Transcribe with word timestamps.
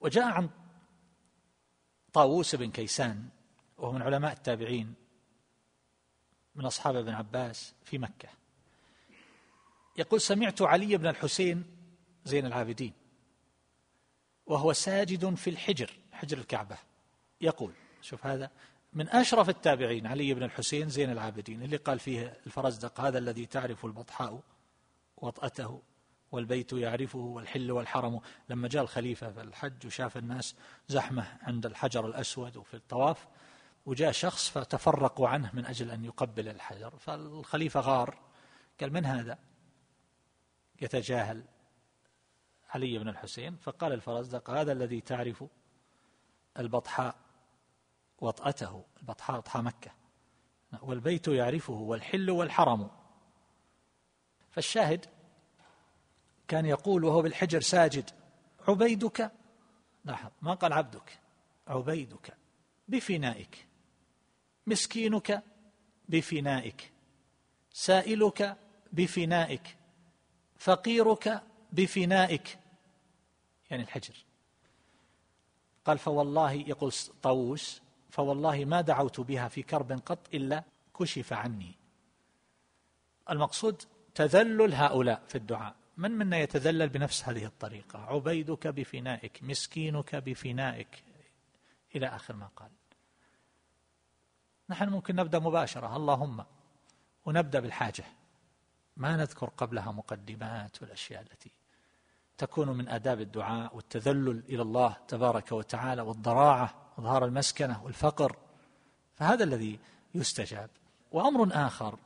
وجاء 0.00 0.24
عن 0.24 0.50
طاووس 2.12 2.54
بن 2.54 2.70
كيسان 2.70 3.28
وهو 3.78 3.92
من 3.92 4.02
علماء 4.02 4.32
التابعين 4.32 4.94
من 6.54 6.64
أصحاب 6.66 6.96
ابن 6.96 7.12
عباس 7.12 7.74
في 7.84 7.98
مكة. 7.98 8.28
يقول 9.96 10.20
سمعت 10.20 10.62
علي 10.62 10.96
بن 10.96 11.06
الحسين 11.06 11.64
زين 12.24 12.46
العابدين 12.46 12.92
وهو 14.46 14.72
ساجد 14.72 15.34
في 15.34 15.50
الحجر 15.50 15.90
حجر 16.12 16.38
الكعبة. 16.38 16.78
يقول 17.40 17.72
شوف 18.02 18.26
هذا 18.26 18.50
من 18.92 19.08
أشرف 19.08 19.48
التابعين 19.48 20.06
علي 20.06 20.34
بن 20.34 20.42
الحسين 20.42 20.88
زين 20.88 21.10
العابدين 21.10 21.62
اللي 21.62 21.76
قال 21.76 21.98
فيه 21.98 22.40
الفرزدق 22.46 23.00
هذا 23.00 23.18
الذي 23.18 23.46
تعرف 23.46 23.84
البطحاء 23.86 24.42
وطأته 25.16 25.82
والبيت 26.32 26.72
يعرفه 26.72 27.18
والحل 27.18 27.70
والحرم. 27.70 28.20
لما 28.48 28.68
جاء 28.68 28.82
الخليفة 28.82 29.30
في 29.30 29.40
الحج 29.40 29.86
وشاف 29.86 30.16
الناس 30.16 30.54
زحمة 30.88 31.38
عند 31.42 31.66
الحجر 31.66 32.06
الأسود 32.06 32.56
وفي 32.56 32.74
الطواف 32.74 33.26
وجاء 33.86 34.12
شخص 34.12 34.50
فتفرقوا 34.50 35.28
عنه 35.28 35.50
من 35.52 35.66
أجل 35.66 35.90
أن 35.90 36.04
يقبل 36.04 36.48
الحجر. 36.48 36.90
فالخليفة 36.98 37.80
غار 37.80 38.18
قال 38.80 38.92
من 38.92 39.06
هذا؟ 39.06 39.38
يتجاهل 40.82 41.44
علي 42.70 42.98
بن 42.98 43.08
الحسين. 43.08 43.56
فقال 43.56 43.92
الفرزدق 43.92 44.50
هذا 44.50 44.72
الذي 44.72 45.00
تعرف 45.00 45.44
البطحاء 46.58 47.16
وطأته 48.18 48.84
البطحاء 49.00 49.38
وطحاء 49.38 49.62
مكة. 49.62 49.90
والبيت 50.82 51.28
يعرفه 51.28 51.72
والحل 51.72 52.30
والحرم. 52.30 52.90
فالشاهد 54.50 55.06
كان 56.50 56.66
يقول 56.66 57.04
وهو 57.04 57.22
بالحجر 57.22 57.60
ساجد 57.60 58.10
عبيدك؟ 58.68 59.30
لاحظ 60.04 60.30
ما 60.42 60.54
قال 60.54 60.72
عبدك؟ 60.72 61.18
عبيدك. 61.68 62.36
بفنائك. 62.88 63.66
مسكينك؟ 64.66 65.42
بفنائك. 66.08 66.92
سائلك؟ 67.72 68.56
بفنائك. 68.92 69.76
فقيرك؟ 70.58 71.42
بفنائك. 71.72 72.58
يعني 73.70 73.82
الحجر. 73.82 74.14
قال 75.84 75.98
فوالله 75.98 76.52
يقول 76.52 76.92
طاووس 77.22 77.82
فوالله 78.10 78.64
ما 78.64 78.80
دعوت 78.80 79.20
بها 79.20 79.48
في 79.48 79.62
كرب 79.62 79.92
قط 79.92 80.34
إلا 80.34 80.64
كشف 81.00 81.32
عني. 81.32 81.74
المقصود 83.30 83.82
تذلل 84.14 84.74
هؤلاء 84.74 85.22
في 85.28 85.34
الدعاء. 85.34 85.79
من 86.00 86.10
منا 86.10 86.38
يتذلل 86.38 86.88
بنفس 86.88 87.28
هذه 87.28 87.44
الطريقة؟ 87.44 87.98
عبيدك 87.98 88.66
بفنائك 88.66 89.42
مسكينك 89.42 90.16
بفنائك. 90.16 91.04
إلى 91.96 92.06
آخر 92.06 92.36
ما 92.36 92.48
قال. 92.56 92.70
نحن 94.70 94.88
ممكن 94.88 95.16
نبدأ 95.16 95.38
مباشرة. 95.38 95.96
اللهم 95.96 96.44
ونبدأ 97.24 97.60
بالحاجة. 97.60 98.04
ما 98.96 99.16
نذكر 99.16 99.50
قبلها 99.56 99.92
مقدمات 99.92 100.82
والأشياء 100.82 101.22
التي 101.22 101.50
تكون 102.38 102.68
من 102.68 102.88
آداب 102.88 103.20
الدعاء 103.20 103.76
والتذلل 103.76 104.42
إلى 104.48 104.62
الله 104.62 104.96
تبارك 105.08 105.52
وتعالى 105.52 106.02
والضراعة 106.02 106.74
إظهار 106.98 107.24
المسكنة 107.24 107.84
والفقر. 107.84 108.36
فهذا 109.14 109.44
الذي 109.44 109.78
يستجاب. 110.14 110.70
وأمر 111.12 111.66
آخر. 111.66 111.98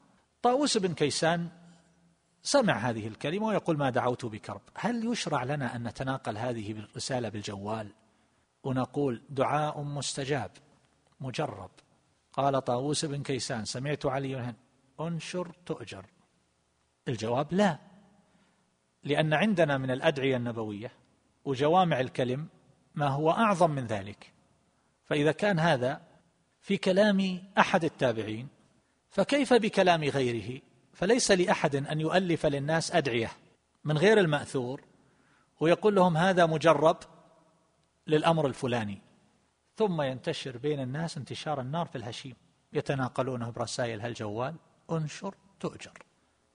طاووس 0.42 0.76
بن 0.78 0.94
كيسان 0.94 1.63
سمع 2.46 2.76
هذه 2.76 3.06
الكلمة 3.06 3.46
ويقول 3.46 3.76
ما 3.76 3.90
دعوت 3.90 4.24
بكرب 4.24 4.60
هل 4.74 5.12
يشرع 5.12 5.44
لنا 5.44 5.76
أن 5.76 5.88
نتناقل 5.88 6.38
هذه 6.38 6.72
الرسالة 6.72 7.28
بالجوال؟ 7.28 7.88
ونقول 8.64 9.22
دعاء 9.30 9.82
مستجاب 9.82 10.50
مجرب 11.20 11.70
قال 12.32 12.64
طاووس 12.64 13.04
بن 13.04 13.22
كيسان 13.22 13.64
سمعت 13.64 14.06
علي 14.06 14.54
انشر 15.00 15.54
تؤجر. 15.66 16.06
الجواب 17.08 17.46
لا 17.54 17.78
لأن 19.04 19.32
عندنا 19.32 19.78
من 19.78 19.90
الأدعية 19.90 20.36
النبوية 20.36 20.92
وجوامع 21.44 22.00
الكلم 22.00 22.48
ما 22.94 23.08
هو 23.08 23.30
أعظم 23.30 23.70
من 23.70 23.86
ذلك. 23.86 24.32
فإذا 25.04 25.32
كان 25.32 25.58
هذا 25.58 26.00
في 26.60 26.76
كلام 26.76 27.42
أحد 27.58 27.84
التابعين 27.84 28.48
فكيف 29.10 29.52
بكلام 29.52 30.04
غيره؟ 30.04 30.60
فليس 30.94 31.30
لأحد 31.30 31.76
أن 31.76 32.00
يؤلف 32.00 32.46
للناس 32.46 32.92
أدعية 32.92 33.30
من 33.84 33.98
غير 33.98 34.20
المأثور 34.20 34.80
ويقول 35.60 35.94
لهم 35.94 36.16
هذا 36.16 36.46
مجرب 36.46 36.96
للأمر 38.06 38.46
الفلاني. 38.46 39.02
ثم 39.76 40.02
ينتشر 40.02 40.56
بين 40.56 40.80
الناس 40.80 41.16
انتشار 41.16 41.60
النار 41.60 41.86
في 41.86 41.98
الهشيم 41.98 42.36
يتناقلونه 42.72 43.50
برسائل 43.50 44.00
هالجوال 44.00 44.54
انشر 44.92 45.34
تؤجر. 45.60 46.02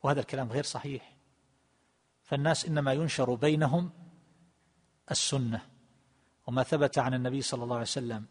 وهذا 0.04 0.20
الكلام 0.20 0.52
غير 0.52 0.64
صحيح. 0.64 1.16
فالناس 2.24 2.66
إنما 2.66 2.94
ينشر 2.94 3.36
بينهم 3.36 3.90
السنة 5.12 5.62
وما 6.48 6.64
ثبت 6.64 6.98
عن 6.98 7.14
النبي 7.14 7.42
صلى 7.42 7.64
الله 7.64 7.76
عليه 7.76 7.86
وسلم. 7.86 8.26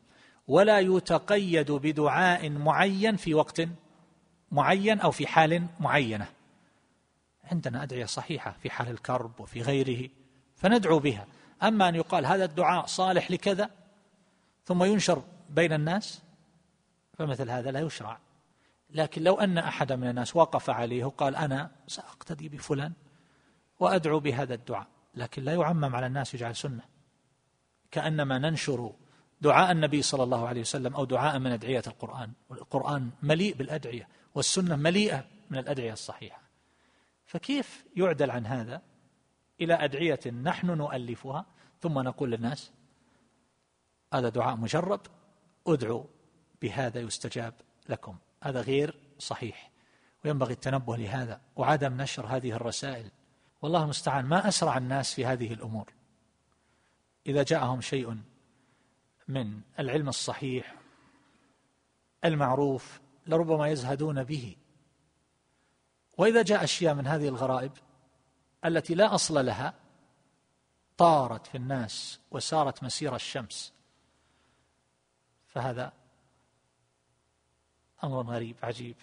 ولا 0.47 0.81
يتقيد 0.81 1.73
بدعاء 1.73 2.51
معين 2.51 3.17
في 3.17 3.35
وقت 3.35 3.61
معين 4.53 5.01
أو 5.01 5.11
في 5.11 5.27
حال 5.27 5.67
معينة. 5.81 6.27
عندنا 7.45 7.83
أدعية 7.83 8.05
صحيحة 8.05 8.57
في 8.63 8.71
حال 8.71 8.89
الكرب 8.89 9.41
وفي 9.41 9.63
غيره 9.63 10.11
فندعو 10.57 10.99
بها. 10.99 11.27
أما 11.63 11.89
أن 11.89 11.95
يقال 11.95 12.27
هذا 12.27 12.45
الدعاء 12.45 12.87
صالح 12.87 13.31
لكذا 13.31 13.71
ثم 14.65 14.85
ينشر 14.85 15.23
بين 15.51 15.73
الناس 15.73 16.23
فمثل 17.19 17.51
هذا 17.51 17.71
لا 17.71 17.81
يشرع. 17.81 18.19
لكن 18.91 19.23
لو 19.23 19.35
أن 19.35 19.59
احد 19.59 19.93
من 19.93 20.09
الناس 20.09 20.37
وقف 20.37 20.71
عليه 20.71 21.05
وقال 21.05 21.37
أنا 21.37 21.71
سأقتدي 21.87 22.49
بفلان 22.49 22.93
وأدعو 23.81 24.21
بهذا 24.21 24.55
الدعاء 24.55 24.87
لكن 25.15 25.45
لا 25.45 25.55
يعمم 25.55 25.97
على 25.97 26.07
الناس 26.07 26.35
يجعل 26.35 26.57
سنة. 26.57 26.83
كأنما 27.91 28.39
ننشر 28.39 28.93
دعاء 29.41 29.73
النبي 29.73 30.03
صلى 30.03 30.23
الله 30.23 30.49
عليه 30.49 30.61
وسلم 30.61 30.95
أو 30.95 31.05
دعاء 31.05 31.39
من 31.39 31.53
أدعية 31.53 31.83
القرآن. 31.87 32.33
والقران 32.49 33.11
مليء 33.23 33.55
بالأدعية 33.55 34.09
والسنة 34.35 34.77
مليئة 34.77 35.25
من 35.51 35.59
الأدعية 35.59 35.93
الصحيحة. 35.93 36.43
فكيف 37.27 37.85
يعدل 37.97 38.31
عن 38.31 38.47
هذا؟ 38.47 38.83
إلى 39.61 39.75
أدعية 39.75 40.21
نحن 40.43 40.67
نؤلفها 40.67 41.47
ثم 41.81 41.99
نقول 41.99 42.31
للناس 42.31 42.73
هذا 44.15 44.29
دعاء 44.29 44.57
مجرب 44.57 45.01
ادعوا 45.67 46.05
بهذا 46.63 47.01
يستجاب 47.01 47.55
لكم. 47.89 48.17
هذا 48.43 48.61
غير 48.61 48.95
صحيح. 49.19 49.71
وينبغي 50.25 50.53
التنبه 50.53 50.97
لهذا 50.97 51.41
وعدم 51.57 52.01
نشر 52.03 52.27
هذه 52.27 52.53
الرسائل. 52.53 53.11
والله 53.63 53.83
المستعان 53.83 54.25
ما 54.25 54.49
أسرع 54.49 54.79
الناس 54.79 55.15
في 55.15 55.27
هذه 55.27 55.53
الأمور. 55.53 55.93
إذا 57.27 57.43
جاءهم 57.43 57.81
شيء 57.81 58.19
من 59.29 59.61
العلم 59.79 60.09
الصحيح 60.09 60.77
المعروف 62.25 63.01
لربما 63.27 63.69
يزهدون 63.69 64.25
به. 64.25 64.57
وإذا 66.19 66.43
جاء 66.43 66.65
أشياء 66.65 66.95
من 66.95 67.07
هذه 67.07 67.29
الغرائب 67.29 67.73
التي 68.65 68.95
لا 68.95 69.15
أصل 69.15 69.47
لها 69.47 69.75
طارت 70.97 71.47
في 71.47 71.55
الناس 71.55 72.21
وسارت 72.31 72.85
مسير 72.85 73.15
الشمس. 73.15 73.73
فهذا 75.47 75.93
أمر 78.05 78.23
غريب 78.23 78.57
عجيب. 78.63 78.97